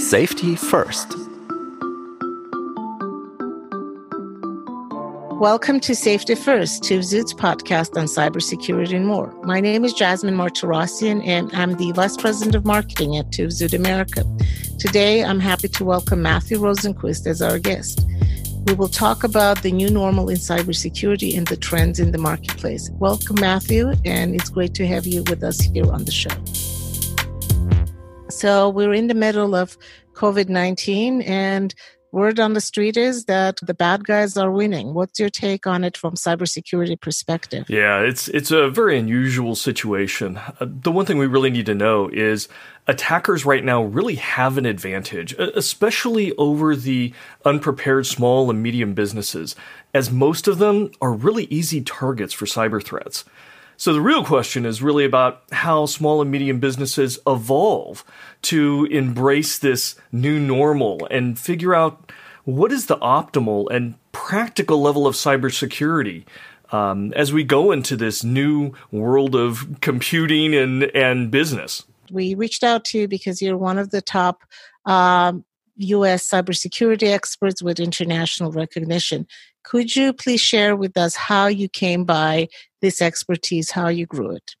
[0.00, 1.14] Safety first.
[5.38, 9.32] Welcome to Safety First, TÜVSÜD's podcast on cybersecurity and more.
[9.44, 14.24] My name is Jasmine Martirossian, and I'm the Vice President of Marketing at TÜVSÜD America.
[14.78, 18.04] Today, I'm happy to welcome Matthew Rosenquist as our guest.
[18.66, 22.90] We will talk about the new normal in cybersecurity and the trends in the marketplace.
[22.94, 26.30] Welcome, Matthew, and it's great to have you with us here on the show.
[28.40, 29.76] So, we're in the middle of
[30.14, 31.74] COVID 19, and
[32.10, 34.94] word on the street is that the bad guys are winning.
[34.94, 37.68] What's your take on it from cybersecurity perspective?
[37.68, 40.38] Yeah, it's it's a very unusual situation.
[40.38, 42.48] Uh, the one thing we really need to know is
[42.86, 47.12] attackers right now really have an advantage, especially over the
[47.44, 49.54] unprepared small and medium businesses,
[49.92, 53.26] as most of them are really easy targets for cyber threats.
[53.80, 58.04] So the real question is really about how small and medium businesses evolve
[58.42, 62.12] to embrace this new normal and figure out
[62.44, 66.24] what is the optimal and practical level of cybersecurity
[66.72, 71.82] um, as we go into this new world of computing and, and business.
[72.10, 74.42] We reached out to you because you're one of the top
[74.84, 75.42] um,
[75.76, 79.26] US cybersecurity experts with international recognition.
[79.62, 82.48] Could you please share with us how you came by
[82.80, 84.54] this expertise, how you grew it?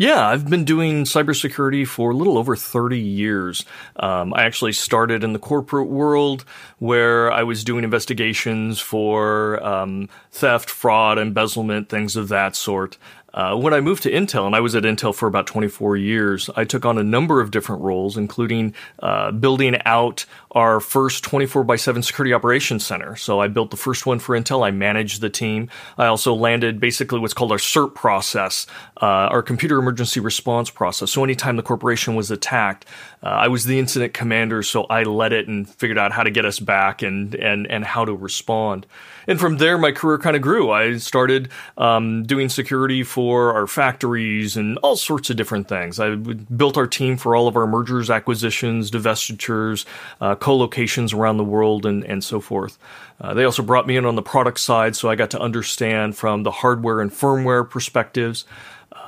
[0.00, 3.66] Yeah, I've been doing cybersecurity for a little over 30 years.
[3.96, 6.46] Um, I actually started in the corporate world
[6.78, 12.96] where I was doing investigations for um, theft, fraud, embezzlement, things of that sort.
[13.32, 16.50] Uh, when I moved to Intel, and I was at Intel for about 24 years,
[16.56, 21.62] I took on a number of different roles, including uh, building out our first 24
[21.64, 23.14] by 7 security operations center.
[23.14, 24.66] So I built the first one for Intel.
[24.66, 25.68] I managed the team.
[25.96, 28.66] I also landed basically what's called our CERT process,
[29.00, 31.12] uh, our computer emergency response process.
[31.12, 32.84] So anytime the corporation was attacked,
[33.22, 34.62] uh, I was the incident commander.
[34.62, 37.84] So I led it and figured out how to get us back and, and, and
[37.84, 38.86] how to respond.
[39.30, 40.72] And from there, my career kind of grew.
[40.72, 46.00] I started um, doing security for our factories and all sorts of different things.
[46.00, 49.84] I built our team for all of our mergers, acquisitions, divestitures,
[50.20, 52.76] uh, co-locations around the world, and, and so forth.
[53.20, 56.16] Uh, they also brought me in on the product side, so I got to understand
[56.16, 58.44] from the hardware and firmware perspectives.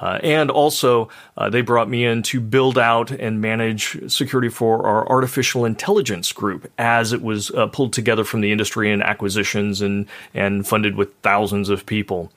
[0.02, 4.84] Uh, and also, uh, they brought me in to build out and manage security for
[4.84, 9.80] our artificial intelligence group as it was uh, pulled together from the industry and acquisitions
[9.80, 12.32] and, and funded with thousands of people.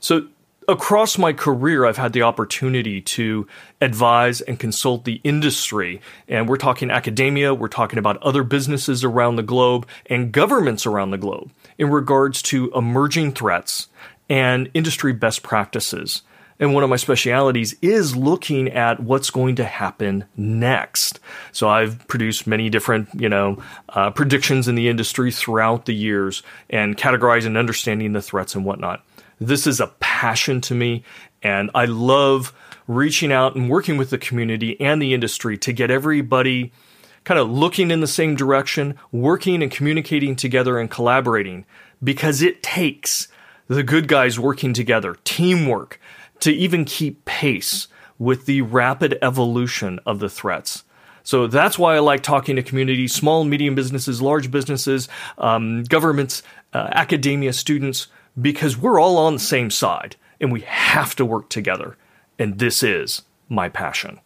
[0.00, 0.28] So,
[0.66, 3.46] across my career, I've had the opportunity to
[3.82, 6.00] advise and consult the industry.
[6.26, 11.10] And we're talking academia, we're talking about other businesses around the globe and governments around
[11.10, 13.88] the globe in regards to emerging threats
[14.30, 16.22] and industry best practices.
[16.60, 21.18] And one of my specialities is looking at what's going to happen next.
[21.52, 26.42] So I've produced many different, you know, uh, predictions in the industry throughout the years
[26.68, 29.02] and categorizing and understanding the threats and whatnot.
[29.40, 31.02] This is a passion to me,
[31.42, 32.52] and I love
[32.86, 36.72] reaching out and working with the community and the industry to get everybody
[37.24, 41.64] kind of looking in the same direction, working and communicating together and collaborating
[42.04, 43.28] because it takes
[43.68, 46.00] the good guys working together, teamwork,
[46.40, 50.84] to even keep pace with the rapid evolution of the threats.
[51.22, 55.08] So that's why I like talking to communities, small and medium businesses, large businesses,
[55.38, 56.42] um, governments,
[56.72, 58.08] uh, academia, students,
[58.40, 61.96] because we're all on the same side and we have to work together.
[62.38, 64.20] And this is my passion.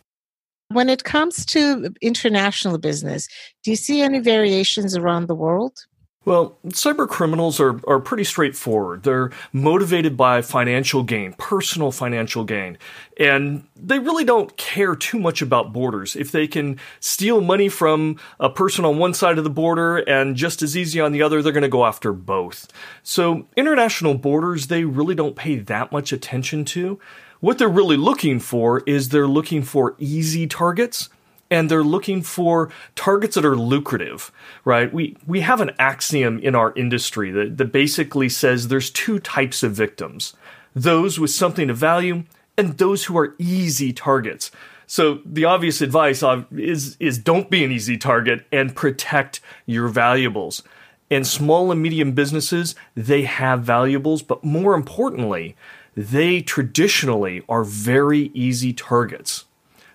[0.68, 3.28] When it comes to international business,
[3.62, 5.78] do you see any variations around the world?
[6.24, 9.02] Well, cyber criminals are, are pretty straightforward.
[9.02, 12.78] They're motivated by financial gain, personal financial gain.
[13.18, 16.16] And they really don't care too much about borders.
[16.16, 20.34] If they can steal money from a person on one side of the border and
[20.34, 22.68] just as easy on the other, they're going to go after both.
[23.02, 26.98] So international borders, they really don't pay that much attention to.
[27.40, 31.10] What they're really looking for is they're looking for easy targets
[31.50, 34.32] and they're looking for targets that are lucrative,
[34.64, 34.92] right?
[34.92, 39.62] We we have an axiom in our industry that, that basically says there's two types
[39.62, 40.34] of victims.
[40.74, 42.24] Those with something of value
[42.56, 44.50] and those who are easy targets.
[44.86, 49.88] So the obvious advice uh, is is don't be an easy target and protect your
[49.88, 50.62] valuables.
[51.10, 55.54] And small and medium businesses, they have valuables, but more importantly,
[55.96, 59.44] they traditionally are very easy targets.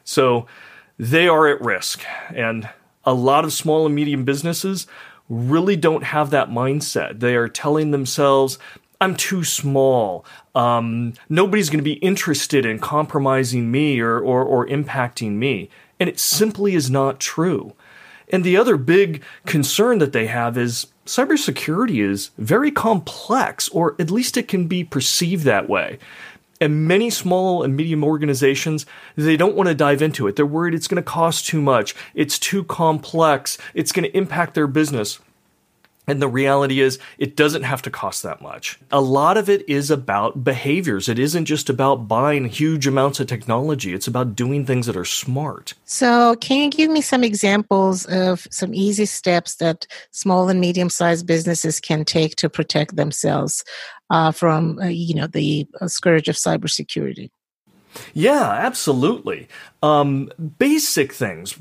[0.03, 0.47] So
[0.99, 2.03] they are at risk.
[2.35, 2.69] And
[3.05, 4.85] a lot of small and medium businesses
[5.29, 7.19] really don't have that mindset.
[7.19, 8.59] They are telling themselves,
[8.99, 10.25] I'm too small.
[10.53, 15.69] Um, nobody's going to be interested in compromising me or, or, or impacting me.
[15.99, 17.73] And it simply is not true.
[18.31, 24.11] And the other big concern that they have is cybersecurity is very complex, or at
[24.11, 25.97] least it can be perceived that way.
[26.61, 28.85] And many small and medium organizations,
[29.15, 30.35] they don't want to dive into it.
[30.35, 31.95] They're worried it's going to cost too much.
[32.13, 33.57] It's too complex.
[33.73, 35.19] It's going to impact their business.
[36.09, 38.79] And the reality is, it doesn't have to cost that much.
[38.91, 41.07] A lot of it is about behaviors.
[41.07, 43.93] It isn't just about buying huge amounts of technology.
[43.93, 45.73] It's about doing things that are smart.
[45.85, 50.89] So, can you give me some examples of some easy steps that small and medium
[50.89, 53.63] sized businesses can take to protect themselves
[54.09, 57.29] uh, from, uh, you know, the uh, scourge of cybersecurity?
[58.13, 59.47] Yeah, absolutely.
[59.81, 61.55] Um, basic things.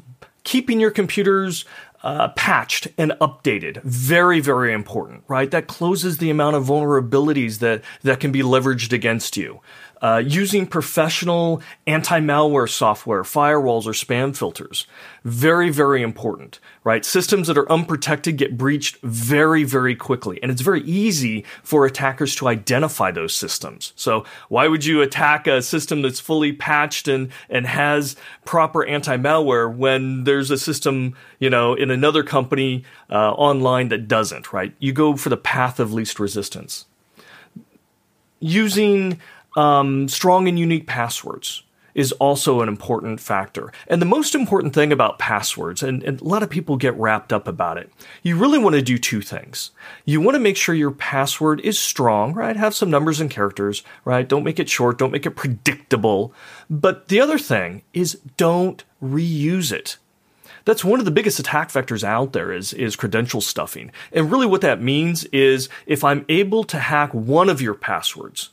[0.44, 1.64] Keeping your computers
[2.02, 3.82] uh, patched and updated.
[3.82, 5.50] Very, very important, right?
[5.50, 9.60] That closes the amount of vulnerabilities that, that can be leveraged against you.
[10.00, 14.86] Uh, using professional anti-malware software, firewalls, or spam filters.
[15.24, 17.04] Very, very important, right?
[17.04, 20.38] Systems that are unprotected get breached very, very quickly.
[20.40, 23.92] And it's very easy for attackers to identify those systems.
[23.96, 28.14] So why would you attack a system that's fully patched and, and has
[28.44, 34.52] proper anti-malware when there's a system, you know, in another company uh, online that doesn't,
[34.52, 34.72] right?
[34.78, 36.86] You go for the path of least resistance.
[38.40, 39.18] Using
[39.56, 41.62] um, strong and unique passwords
[41.98, 43.72] is also an important factor.
[43.88, 47.32] And the most important thing about passwords, and, and, a lot of people get wrapped
[47.32, 47.90] up about it,
[48.22, 49.72] you really want to do two things.
[50.04, 52.56] You want to make sure your password is strong, right?
[52.56, 54.28] Have some numbers and characters, right?
[54.28, 56.32] Don't make it short, don't make it predictable.
[56.70, 59.96] But the other thing is don't reuse it.
[60.64, 63.90] That's one of the biggest attack vectors out there is, is credential stuffing.
[64.12, 68.50] And really what that means is if I'm able to hack one of your passwords,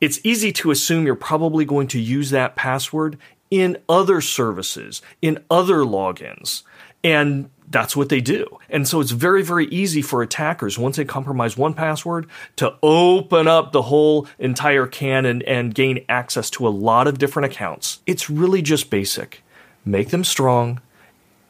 [0.00, 3.18] it's easy to assume you're probably going to use that password
[3.50, 6.62] in other services, in other logins.
[7.02, 8.58] And that's what they do.
[8.68, 12.26] And so it's very, very easy for attackers, once they compromise one password,
[12.56, 17.18] to open up the whole entire can and, and gain access to a lot of
[17.18, 18.00] different accounts.
[18.06, 19.42] It's really just basic.
[19.84, 20.80] Make them strong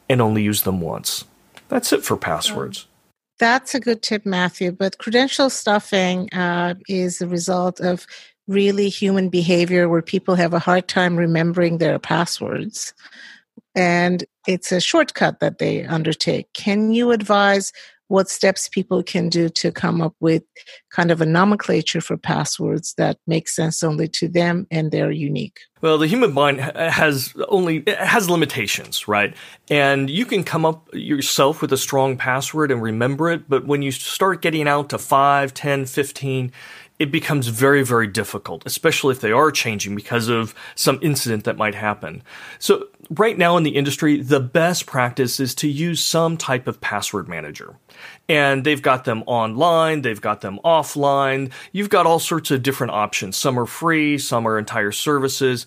[0.09, 1.25] and only use them once.
[1.69, 2.87] That's it for passwords.
[3.39, 4.71] That's a good tip, Matthew.
[4.71, 8.07] But credential stuffing uh, is a result of
[8.47, 12.93] really human behavior where people have a hard time remembering their passwords.
[13.75, 16.53] And it's a shortcut that they undertake.
[16.53, 17.73] Can you advise
[18.09, 20.43] what steps people can do to come up with
[20.91, 25.61] kind of a nomenclature for passwords that makes sense only to them and they're unique?
[25.81, 29.35] Well, the human mind has only has limitations, right?
[29.71, 33.83] And you can come up yourself with a strong password and remember it, but when
[33.83, 36.53] you start getting out to 5, 10, 15,
[36.99, 41.57] it becomes very, very difficult, especially if they are changing because of some incident that
[41.57, 42.23] might happen.
[42.59, 46.81] So, right now in the industry, the best practice is to use some type of
[46.81, 47.77] password manager.
[48.29, 52.93] And they've got them online, they've got them offline, you've got all sorts of different
[52.93, 53.37] options.
[53.37, 55.67] Some are free, some are entire services.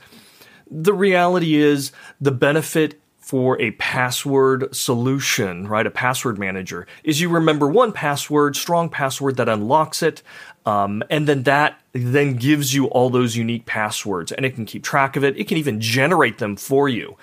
[0.72, 1.92] The reality is
[2.22, 5.86] the benefit for a password solution, right?
[5.86, 10.24] A password manager is you remember one password, strong password that unlocks it.
[10.68, 14.84] Um, and then that then gives you all those unique passwords and it can keep
[14.84, 15.38] track of it.
[15.38, 17.16] It can even generate them for you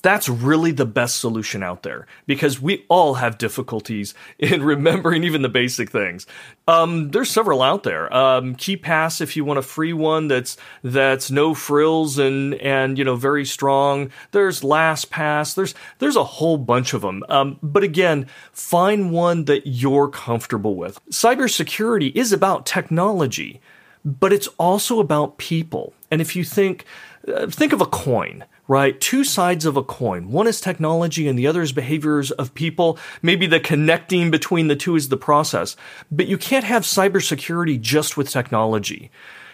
[0.00, 5.42] that's really the best solution out there because we all have difficulties in remembering even
[5.42, 6.26] the basic things.
[6.66, 8.12] Um, there's several out there.
[8.14, 13.04] Um, KeePass, if you want a free one that's that's no frills and and you
[13.04, 14.10] know very strong.
[14.32, 15.54] There's LastPass.
[15.54, 17.24] There's there's a whole bunch of them.
[17.28, 21.00] Um, but again, find one that you're comfortable with.
[21.10, 23.60] Cybersecurity is about technology,
[24.04, 25.92] but it's also about people.
[26.10, 26.84] And if you think
[27.28, 29.00] uh, think of a coin right?
[29.00, 30.30] Two sides of a coin.
[30.30, 33.00] One is technology and the other is behaviors of people.
[33.20, 35.74] Maybe the connecting between the two is the process.
[36.12, 39.10] But you can't have cybersecurity just with technology.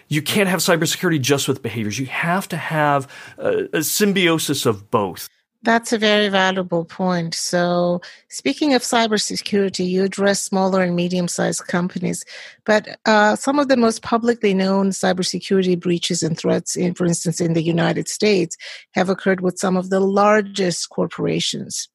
[0.07, 1.97] You can't have cybersecurity just with behaviors.
[1.97, 5.27] You have to have a, a symbiosis of both.
[5.63, 7.33] That's a very valuable point.
[7.33, 12.23] So, speaking of cybersecurity, you address smaller and medium sized companies,
[12.63, 17.41] but uh, some of the most publicly known cybersecurity breaches and threats, in, for instance,
[17.41, 18.55] in the United States,
[18.91, 21.89] have occurred with some of the largest corporations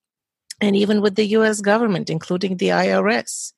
[0.61, 3.53] and even with the US government, including the IRS.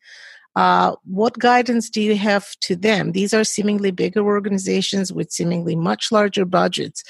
[0.56, 3.12] Uh, what guidance do you have to them?
[3.12, 7.02] These are seemingly bigger organizations with seemingly much larger budgets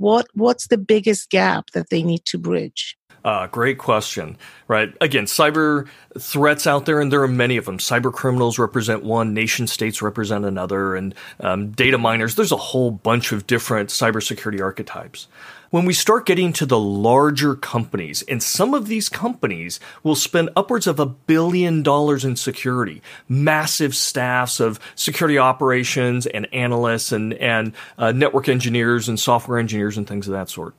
[0.00, 2.96] what what's the biggest gap that they need to bridge?
[3.22, 4.38] Uh, great question.
[4.66, 4.94] Right.
[5.02, 5.86] Again, cyber
[6.18, 7.76] threats out there, and there are many of them.
[7.76, 12.34] Cyber criminals represent one, nation states represent another, and um, data miners.
[12.34, 15.28] There's a whole bunch of different cybersecurity archetypes.
[15.70, 20.50] When we start getting to the larger companies, and some of these companies will spend
[20.56, 27.34] upwards of a billion dollars in security, massive staffs of security operations and analysts and,
[27.34, 30.74] and uh, network engineers and software engineers and things of that sort.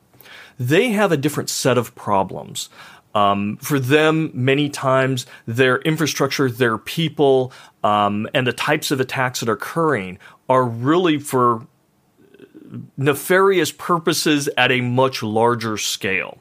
[0.58, 2.68] They have a different set of problems.
[3.14, 7.52] Um, for them, many times their infrastructure, their people,
[7.84, 10.18] um, and the types of attacks that are occurring
[10.48, 11.66] are really for
[12.96, 16.38] nefarious purposes at a much larger scale.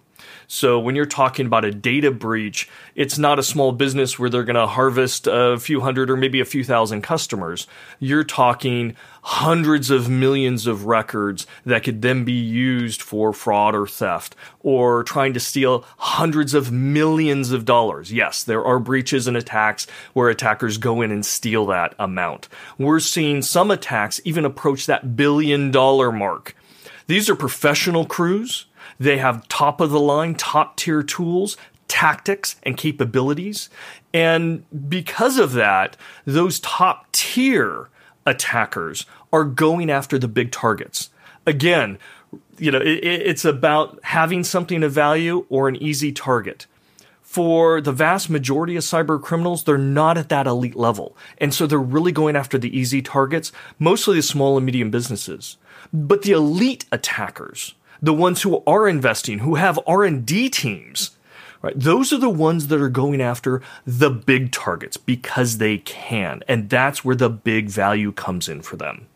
[0.54, 4.44] So when you're talking about a data breach, it's not a small business where they're
[4.44, 7.68] going to harvest a few hundred or maybe a few thousand customers.
[8.00, 13.88] You're talking hundreds of millions of records that could then be used for fraud or
[13.88, 18.12] theft or trying to steal hundreds of millions of dollars.
[18.12, 22.50] Yes, there are breaches and attacks where attackers go in and steal that amount.
[22.78, 26.58] We're seeing some attacks even approach that billion dollar mark.
[27.08, 28.66] These are professional crews
[29.02, 33.68] they have top of the line, top tier tools, tactics, and capabilities.
[34.14, 37.90] And because of that, those top tier
[38.28, 41.10] attackers are going after the big targets.
[41.48, 41.98] Again,
[42.60, 46.68] you know, it, it's about having something of value or an easy target.
[47.24, 51.18] For the vast majority of cyber criminals, they're not at that elite level.
[51.40, 55.58] And so they're really going after the easy targets, mostly the small and medium businesses.
[55.92, 61.12] But the elite attackers, the ones who are investing, who have R&D teams,
[61.62, 61.80] right?
[61.80, 66.44] Those are the ones that are going after the big targets because they can.
[66.48, 69.08] And that's where the big value comes in for them.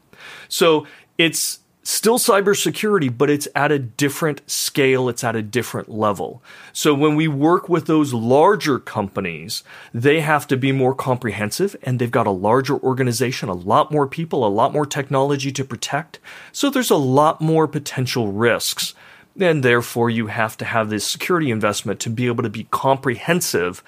[0.48, 0.86] So
[1.18, 6.42] it's still cybersecurity, but it's at a different scale, it's at a different level.
[6.74, 9.64] So when we work with those larger companies,
[9.94, 14.08] they have to be more comprehensive and they've got a larger organization, a lot more
[14.08, 16.20] people, a lot more technology to protect.
[16.52, 18.96] So there's a lot more potential risks.
[19.40, 23.84] And therefore, you have to have this security investment to be able to be comprehensive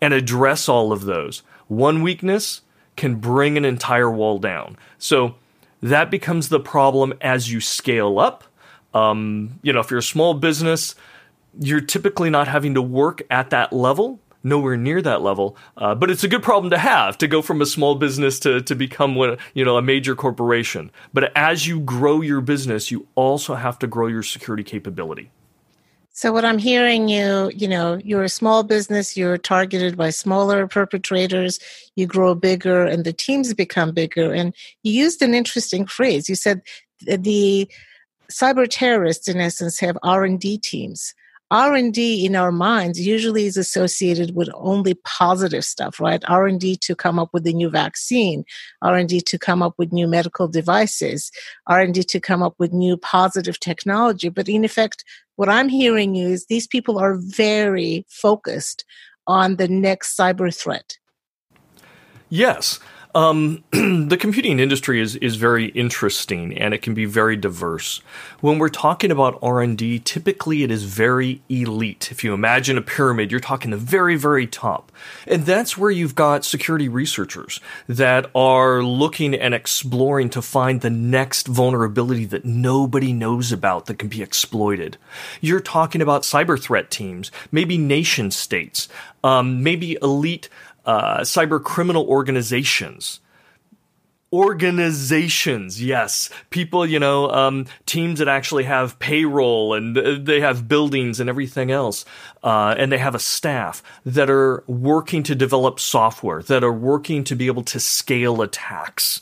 [0.00, 1.42] and address all of those.
[1.66, 2.62] One weakness
[2.96, 4.76] can bring an entire wall down.
[4.98, 5.34] So
[5.84, 8.44] that becomes the problem as you scale up.
[8.94, 10.94] Um, you know, if you're a small business,
[11.60, 15.58] you're typically not having to work at that level, nowhere near that level.
[15.76, 18.62] Uh, but it's a good problem to have to go from a small business to
[18.62, 20.90] to become what you know a major corporation.
[21.12, 25.30] But as you grow your business, you also have to grow your security capability.
[26.16, 30.68] So what I'm hearing you, you know, you're a small business, you're targeted by smaller
[30.68, 31.58] perpetrators,
[31.96, 34.32] you grow bigger and the teams become bigger.
[34.32, 34.54] And
[34.84, 36.28] you used an interesting phrase.
[36.28, 36.62] You said
[37.00, 37.68] the
[38.30, 41.14] cyber terrorists in essence have R&D teams.
[41.50, 46.22] R&D in our minds usually is associated with only positive stuff, right?
[46.26, 48.44] R&D to come up with a new vaccine,
[48.82, 51.30] R&D to come up with new medical devices,
[51.66, 54.30] R&D to come up with new positive technology.
[54.30, 55.04] But in effect,
[55.36, 58.84] what I'm hearing is these people are very focused
[59.26, 60.98] on the next cyber threat.
[62.28, 62.80] Yes.
[63.14, 68.00] Um, the computing industry is is very interesting and it can be very diverse.
[68.40, 72.10] When we're talking about R and D, typically it is very elite.
[72.10, 74.90] If you imagine a pyramid, you're talking the very very top,
[75.28, 80.90] and that's where you've got security researchers that are looking and exploring to find the
[80.90, 84.96] next vulnerability that nobody knows about that can be exploited.
[85.40, 88.88] You're talking about cyber threat teams, maybe nation states,
[89.22, 90.48] um, maybe elite
[90.86, 93.20] uh, cyber criminal organizations.
[94.32, 96.28] Organizations yes.
[96.50, 99.94] People you know um, teams that actually have payroll and
[100.26, 102.04] they have buildings and everything else
[102.42, 107.22] uh, and they have a staff that are working to develop software that are working
[107.24, 109.20] to be able to scale attacks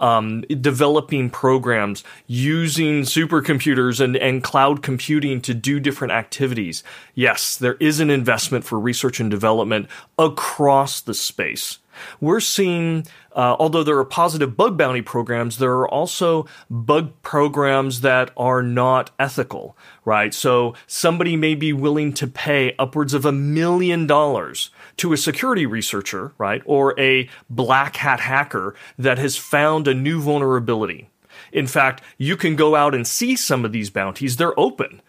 [0.00, 6.82] um, developing programs using supercomputers and, and cloud computing to do different activities.
[7.14, 11.78] Yes, there is an investment for research and development across the space.
[12.20, 18.00] We're seeing, uh, although there are positive bug bounty programs, there are also bug programs
[18.02, 20.32] that are not ethical, right?
[20.32, 25.66] So somebody may be willing to pay upwards of a million dollars to a security
[25.66, 26.62] researcher, right?
[26.64, 31.10] Or a black hat hacker that has found a new vulnerability.
[31.52, 34.36] In fact, you can go out and see some of these bounties.
[34.36, 35.02] They're open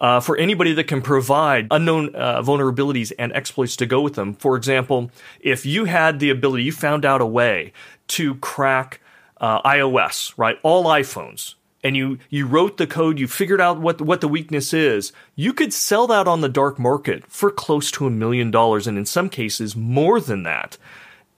[0.00, 4.34] uh, for anybody that can provide unknown uh, vulnerabilities and exploits to go with them.
[4.34, 7.72] For example, if you had the ability, you found out a way
[8.08, 9.00] to crack
[9.40, 10.58] uh, iOS, right?
[10.62, 14.72] All iPhones, and you you wrote the code, you figured out what what the weakness
[14.72, 15.12] is.
[15.34, 18.98] You could sell that on the dark market for close to a million dollars, and
[18.98, 20.76] in some cases more than that.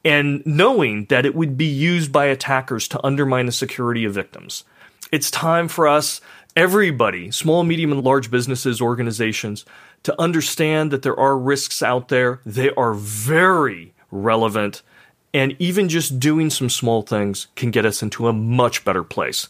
[0.05, 4.65] And knowing that it would be used by attackers to undermine the security of victims.
[5.13, 6.21] It's time for us
[6.57, 9.65] everybody, small, medium, and large businesses, organizations,
[10.03, 12.41] to understand that there are risks out there.
[12.45, 14.83] They are very relevant.
[15.35, 19.49] And even just doing some small things can get us into a much better place.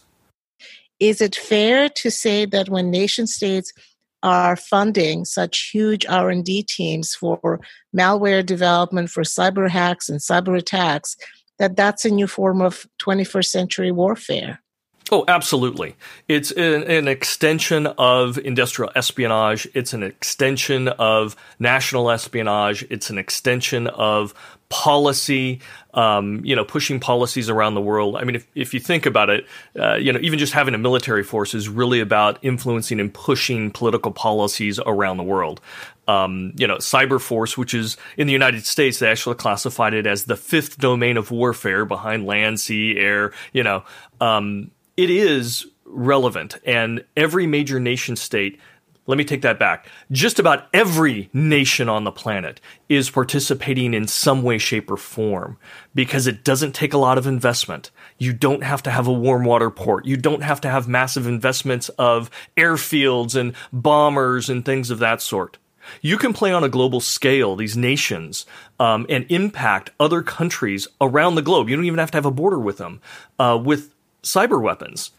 [0.99, 3.73] Is it fair to say that when nation states
[4.21, 7.59] are funding such huge R&D teams for
[7.95, 11.17] malware development for cyber hacks and cyber attacks
[11.59, 14.62] that that's a new form of 21st century warfare?
[15.11, 15.95] Oh, absolutely.
[16.27, 19.67] It's an, an, extension of industrial espionage.
[19.73, 22.85] It's an extension of national espionage.
[22.89, 24.33] It's an extension of
[24.69, 25.59] policy,
[25.93, 28.15] um, you know, pushing policies around the world.
[28.15, 29.45] I mean, if, if you think about it,
[29.77, 33.69] uh, you know, even just having a military force is really about influencing and pushing
[33.69, 35.61] political policies around the world.
[36.07, 40.07] Um, you know, cyber force, which is in the United States, they actually classified it
[40.07, 43.83] as the fifth domain of warfare behind land, sea, air, you know,
[44.19, 48.59] um, it is relevant, and every major nation state
[49.05, 49.87] let me take that back.
[50.11, 55.57] Just about every nation on the planet is participating in some way, shape, or form
[55.93, 57.91] because it doesn't take a lot of investment.
[58.17, 60.05] You don't have to have a warm water port.
[60.05, 65.21] You don't have to have massive investments of airfields and bombers and things of that
[65.21, 65.57] sort.
[66.01, 68.45] You can play on a global scale, these nations,
[68.79, 71.67] um, and impact other countries around the globe.
[71.67, 73.01] You don't even have to have a border with them,
[73.37, 75.11] uh, with cyber weapons.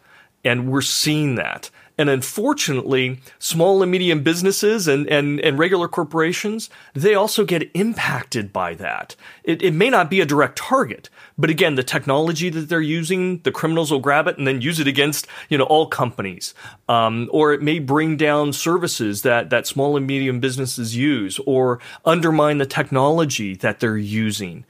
[0.44, 1.70] And we're seeing that.
[1.96, 8.52] And unfortunately, small and medium businesses and, and, and regular corporations, they also get impacted
[8.52, 9.14] by that.
[9.44, 11.08] It, it may not be a direct target,
[11.38, 14.80] but again, the technology that they're using, the criminals will grab it and then use
[14.80, 16.52] it against, you know, all companies.
[16.88, 21.78] Um, or it may bring down services that, that small and medium businesses use or
[22.04, 24.64] undermine the technology that they're using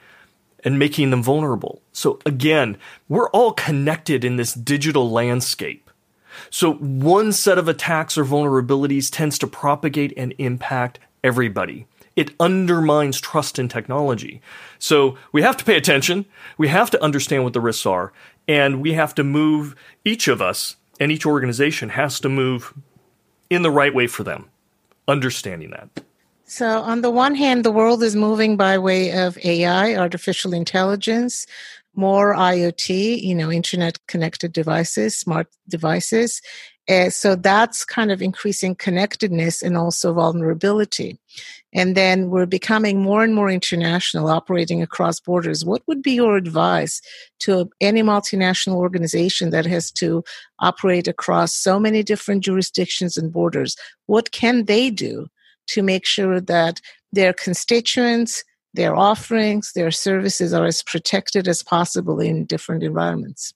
[0.64, 1.83] and making them vulnerable.
[1.92, 2.76] So again,
[3.09, 5.90] we're all connected in this digital landscape.
[6.50, 11.87] So one set of attacks or vulnerabilities tends to propagate and impact everybody.
[12.16, 14.40] It undermines trust in technology.
[14.79, 16.27] So we have to pay attention.
[16.57, 18.12] We have to understand what the risks are.
[18.46, 19.74] And we have to move,
[20.05, 22.74] each of us and each organization has to move
[23.50, 24.48] in the right way for them,
[25.09, 26.05] understanding that.
[26.46, 31.46] So, on the one hand, the world is moving by way of AI, artificial intelligence,
[31.94, 36.42] more IoT, you know, internet connected devices, smart devices.
[36.87, 41.18] Uh, so that's kind of increasing connectedness and also vulnerability.
[41.72, 45.64] And then we're becoming more and more international, operating across borders.
[45.64, 47.00] What would be your advice
[47.40, 50.22] to any multinational organization that has to
[50.59, 53.76] operate across so many different jurisdictions and borders?
[54.07, 55.28] What can they do
[55.68, 56.81] to make sure that
[57.12, 63.53] their constituents, their offerings, their services are as protected as possible in different environments.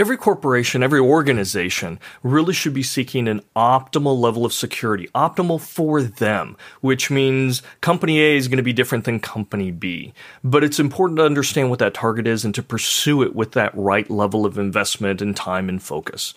[0.00, 6.02] Every corporation, every organization really should be seeking an optimal level of security, optimal for
[6.02, 10.14] them, which means company A is going to be different than company B.
[10.42, 13.74] But it's important to understand what that target is and to pursue it with that
[13.74, 16.32] right level of investment and time and focus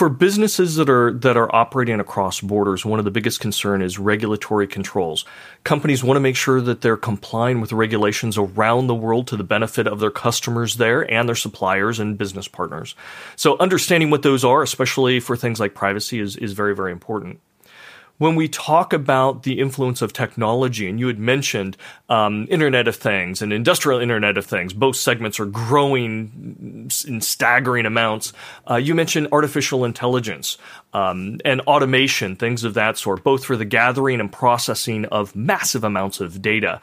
[0.00, 3.98] for businesses that are that are operating across borders, one of the biggest concern is
[3.98, 5.26] regulatory controls.
[5.62, 9.44] Companies want to make sure that they're complying with regulations around the world to the
[9.44, 12.94] benefit of their customers there and their suppliers and business partners.
[13.36, 17.38] So understanding what those are, especially for things like privacy, is, is very, very important
[18.20, 21.74] when we talk about the influence of technology, and you had mentioned
[22.10, 27.86] um, Internet of Things and Industrial Internet of Things, both segments are growing in staggering
[27.86, 28.34] amounts.
[28.70, 30.58] Uh, you mentioned artificial intelligence
[30.92, 35.82] um, and automation, things of that sort, both for the gathering and processing of massive
[35.82, 36.78] amounts of data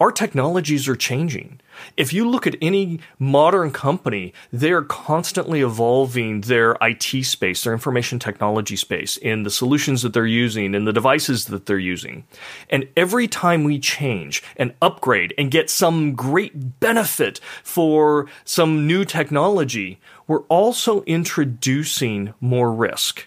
[0.00, 1.60] our technologies are changing.
[1.96, 8.18] If you look at any modern company, they're constantly evolving their IT space, their information
[8.18, 12.24] technology space, in the solutions that they're using, in the devices that they're using.
[12.70, 19.04] And every time we change and upgrade and get some great benefit for some new
[19.04, 23.26] technology, we're also introducing more risk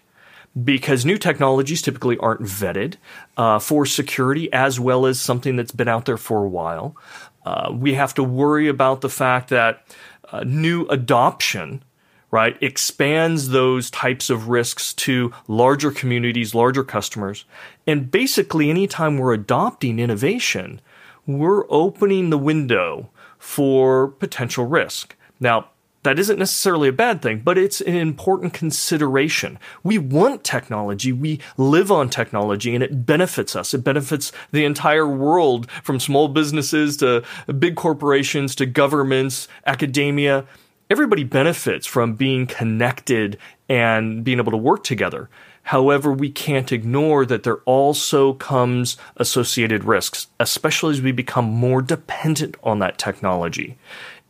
[0.64, 2.96] because new technologies typically aren't vetted
[3.38, 6.96] uh, for security as well as something that's been out there for a while.
[7.46, 9.86] Uh, we have to worry about the fact that
[10.32, 11.84] uh, new adoption
[12.30, 17.44] right expands those types of risks to larger communities larger customers
[17.86, 20.80] and basically anytime we're adopting innovation
[21.28, 25.68] we're opening the window for potential risk now
[26.04, 29.60] that isn't necessarily a bad thing, but it's an important consideration.
[29.84, 31.12] We want technology.
[31.12, 33.74] We live on technology and it benefits us.
[33.74, 37.24] It benefits the entire world from small businesses to
[37.60, 40.46] big corporations to governments, academia.
[40.90, 43.38] everybody benefits from being connected
[43.70, 45.30] and being able to work together.
[45.64, 51.82] However, we can't ignore that there also comes associated risks, especially as we become more
[51.82, 53.78] dependent on that technology.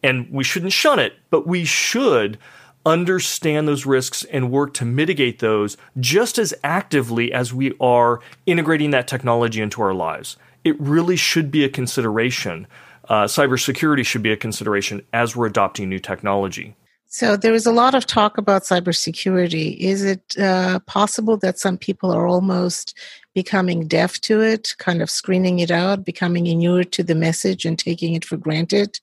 [0.04, 2.38] And we shouldn't shun it, but we should
[2.86, 8.92] understand those risks and work to mitigate those just as actively as we are integrating
[8.92, 10.38] that technology into our lives.
[10.64, 12.68] It really should be a consideration.
[13.08, 16.76] Uh, cybersecurity should be a consideration as we're adopting new technology.
[17.08, 19.78] So there is a lot of talk about cybersecurity.
[19.78, 22.98] Is it uh, possible that some people are almost
[23.36, 27.78] becoming deaf to it, kind of screening it out, becoming inured to the message and
[27.78, 29.00] taking it for granted?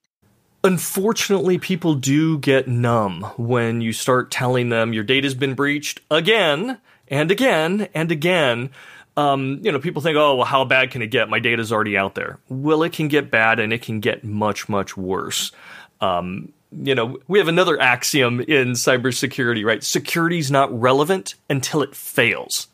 [0.64, 6.78] Unfortunately, people do get numb when you start telling them your data's been breached again
[7.06, 8.70] and again and again.
[9.16, 11.28] Um, you know, people think, oh, well, how bad can it get?
[11.28, 12.38] My data's already out there.
[12.48, 15.52] Well, it can get bad and it can get much, much worse.
[16.00, 19.82] Um, you know, we have another axiom in cybersecurity, right?
[19.82, 22.68] Security is not relevant until it fails.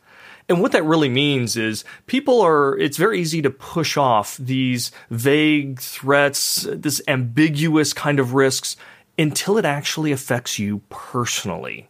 [0.49, 4.93] And what that really means is people are, it's very easy to push off these
[5.11, 8.77] vague threats, this ambiguous kind of risks
[9.19, 11.89] until it actually affects you personally.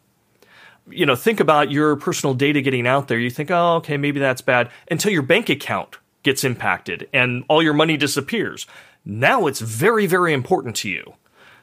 [0.88, 3.18] You know, think about your personal data getting out there.
[3.18, 7.62] You think, oh, okay, maybe that's bad until your bank account gets impacted and all
[7.62, 8.66] your money disappears.
[9.04, 11.14] Now it's very, very important to you.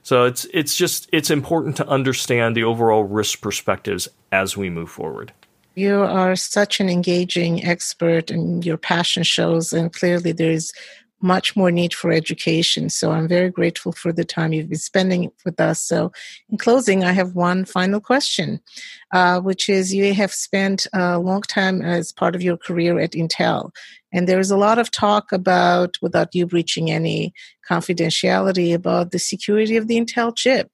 [0.03, 4.89] So it's it's just it's important to understand the overall risk perspectives as we move
[4.89, 5.31] forward.
[5.75, 10.73] You are such an engaging expert and your passion shows, and clearly there's
[11.21, 12.89] much more need for education.
[12.89, 15.81] So I'm very grateful for the time you've been spending with us.
[15.81, 16.11] So,
[16.49, 18.59] in closing, I have one final question,
[19.13, 23.11] uh, which is you have spent a long time as part of your career at
[23.11, 23.71] Intel.
[24.11, 27.33] And there's a lot of talk about, without you breaching any
[27.69, 30.71] confidentiality, about the security of the Intel chip.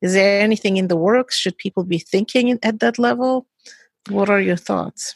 [0.00, 1.36] Is there anything in the works?
[1.36, 3.46] Should people be thinking at that level?
[4.08, 5.14] What are your thoughts?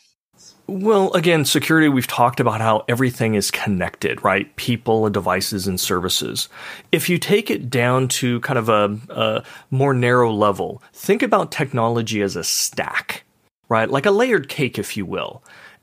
[0.68, 4.54] Well, again, security, we've talked about how everything is connected, right?
[4.56, 6.48] People and devices and services.
[6.92, 11.52] If you take it down to kind of a, a more narrow level, think about
[11.52, 13.24] technology as a stack,
[13.68, 13.90] right?
[13.90, 15.42] Like a layered cake, if you will.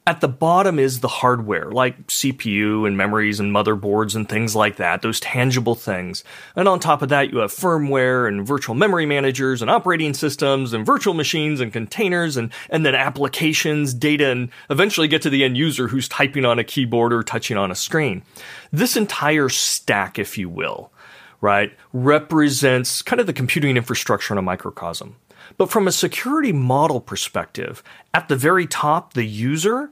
[0.09, 4.77] At the bottom is the hardware, like CPU and memories and motherboards and things like
[4.77, 6.23] that, those tangible things.
[6.55, 10.73] And on top of that, you have firmware and virtual memory managers and operating systems
[10.73, 15.43] and virtual machines and containers and, and then applications, data, and eventually get to the
[15.43, 18.23] end user who's typing on a keyboard or touching on a screen.
[18.71, 20.91] This entire stack, if you will,
[21.39, 25.17] right, represents kind of the computing infrastructure in a microcosm.
[25.57, 29.91] But from a security model perspective, at the very top, the user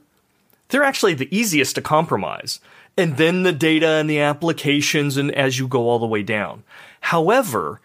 [0.68, 2.60] they're actually the easiest to compromise.
[2.96, 6.64] And then the data and the applications and as you go all the way down.
[7.00, 7.80] However,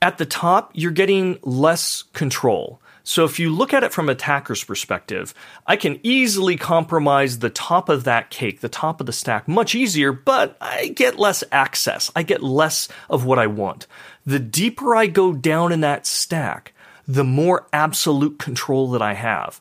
[0.00, 2.80] at the top, you're getting less control.
[3.02, 5.32] So if you look at it from attacker's perspective,
[5.64, 9.76] I can easily compromise the top of that cake, the top of the stack, much
[9.76, 12.10] easier, but I get less access.
[12.16, 13.86] I get less of what I want.
[14.26, 16.72] The deeper I go down in that stack,
[17.06, 19.60] the more absolute control that I have.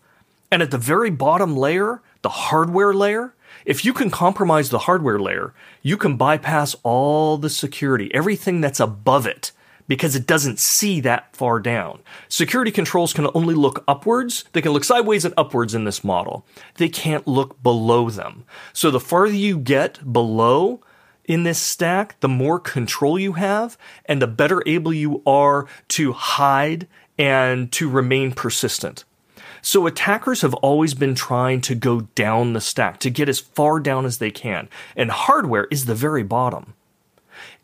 [0.51, 3.35] And at the very bottom layer, the hardware layer,
[3.65, 8.79] if you can compromise the hardware layer, you can bypass all the security, everything that's
[8.79, 9.51] above it,
[9.87, 11.99] because it doesn't see that far down.
[12.27, 14.43] Security controls can only look upwards.
[14.53, 16.47] They can look sideways and upwards in this model.
[16.77, 18.45] They can't look below them.
[18.73, 20.81] So the farther you get below
[21.25, 26.13] in this stack, the more control you have and the better able you are to
[26.13, 26.87] hide
[27.19, 29.03] and to remain persistent.
[29.65, 33.79] So attackers have always been trying to go down the stack, to get as far
[33.79, 34.69] down as they can.
[34.95, 36.75] And hardware is the very bottom.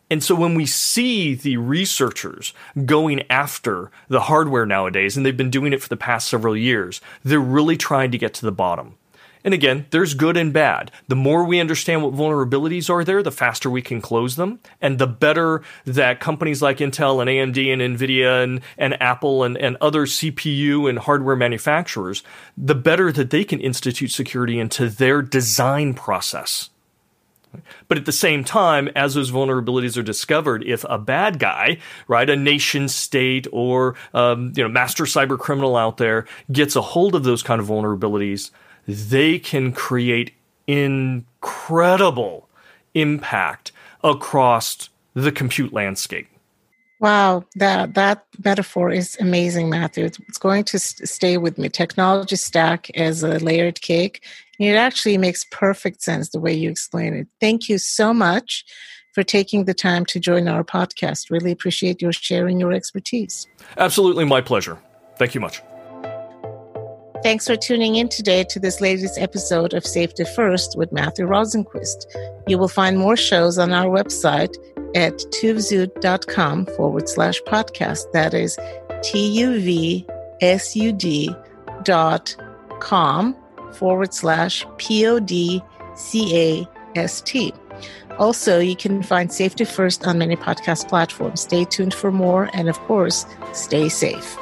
[0.09, 2.55] And so when we see the researchers
[2.87, 7.01] going after the hardware nowadays, and they've been doing it for the past several years,
[7.23, 8.97] they're really trying to get to the bottom.
[9.43, 10.91] And again, there's good and bad.
[11.07, 14.59] The more we understand what vulnerabilities are there, the faster we can close them.
[14.81, 19.57] And the better that companies like Intel and AMD and NVIDIA and, and Apple and,
[19.57, 22.23] and other CPU and hardware manufacturers,
[22.57, 26.69] the better that they can institute security into their design process.
[27.87, 32.29] But at the same time, as those vulnerabilities are discovered, if a bad guy, right,
[32.29, 37.15] a nation state or um, you know master cyber criminal out there gets a hold
[37.15, 38.51] of those kind of vulnerabilities,
[38.91, 40.33] they can create
[40.67, 42.47] incredible
[42.93, 43.71] impact
[44.03, 46.27] across the compute landscape.
[46.99, 50.05] Wow, that that metaphor is amazing, Matthew.
[50.05, 51.67] It's, it's going to st- stay with me.
[51.67, 54.23] Technology stack as a layered cake.
[54.59, 57.27] It actually makes perfect sense the way you explain it.
[57.39, 58.63] Thank you so much
[59.13, 61.31] for taking the time to join our podcast.
[61.31, 63.47] Really appreciate your sharing your expertise.
[63.77, 64.77] Absolutely my pleasure.
[65.17, 65.61] Thank you much.
[67.23, 72.05] Thanks for tuning in today to this latest episode of Safety First with Matthew Rosenquist.
[72.47, 74.55] You will find more shows on our website
[74.95, 78.11] at tuvsud.com forward slash podcast.
[78.13, 78.57] That is
[79.03, 80.07] T U V
[80.41, 81.33] S U D
[81.83, 82.35] dot
[82.79, 83.35] com
[83.73, 85.61] forward slash P O D
[85.95, 87.53] C A S T.
[88.17, 91.41] Also, you can find Safety First on many podcast platforms.
[91.41, 94.37] Stay tuned for more, and of course, stay safe.